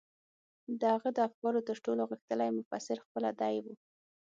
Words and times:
د 0.79 0.81
هغه 0.93 1.09
د 1.13 1.17
افکارو 1.27 1.65
تر 1.69 1.77
ټولو 1.85 2.01
غښتلی 2.11 2.49
مفسر 2.59 2.97
خپله 3.05 3.29
دی 3.41 3.55
و. 3.63 3.65